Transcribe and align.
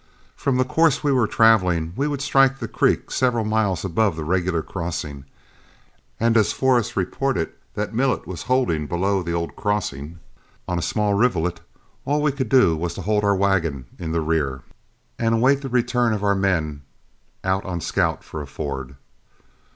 From 0.35 0.57
the 0.57 0.65
course 0.65 1.03
we 1.03 1.11
were 1.11 1.27
traveling, 1.27 1.93
we 1.95 2.07
would 2.07 2.23
strike 2.23 2.57
the 2.57 2.67
creek 2.67 3.11
several 3.11 3.45
miles 3.45 3.85
above 3.85 4.15
the 4.15 4.23
regular 4.23 4.63
crossing, 4.63 5.25
and 6.19 6.35
as 6.35 6.51
Forrest 6.53 6.95
reported 6.95 7.51
that 7.75 7.93
Millet 7.93 8.25
was 8.25 8.41
holding 8.49 8.87
below 8.87 9.21
the 9.21 9.33
old 9.33 9.55
crossing 9.55 10.17
on 10.67 10.79
a 10.79 10.81
small 10.81 11.13
rivulet, 11.13 11.59
all 12.03 12.23
we 12.23 12.31
could 12.31 12.49
do 12.49 12.75
was 12.75 12.95
to 12.95 13.03
hold 13.03 13.23
our 13.23 13.35
wagon 13.35 13.85
in 13.99 14.11
the 14.11 14.21
rear, 14.21 14.63
and 15.19 15.35
await 15.35 15.61
the 15.61 15.69
return 15.69 16.13
of 16.13 16.23
our 16.23 16.33
men 16.33 16.81
out 17.43 17.63
on 17.63 17.79
scout 17.79 18.23
for 18.23 18.41
a 18.41 18.47
ford. 18.47 18.95